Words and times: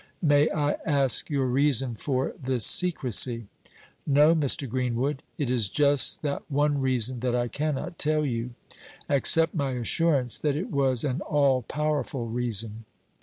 "May 0.23 0.49
I 0.49 0.77
ask 0.83 1.29
your 1.29 1.45
reason 1.45 1.93
for 1.93 2.33
this 2.41 2.65
secrecy?" 2.65 3.45
"No, 4.07 4.33
Mr. 4.33 4.67
Greenwood; 4.67 5.21
it 5.37 5.51
is 5.51 5.69
just 5.69 6.23
that 6.23 6.41
one 6.49 6.81
reason 6.81 7.19
that 7.19 7.35
I 7.35 7.47
cannot 7.47 7.99
tell 7.99 8.25
you. 8.25 8.55
Accept 9.07 9.53
my 9.53 9.73
assurance 9.73 10.39
that 10.39 10.55
it 10.55 10.71
was 10.71 11.03
an 11.03 11.21
all 11.21 11.61
powerful 11.61 12.25
reason." 12.25 12.85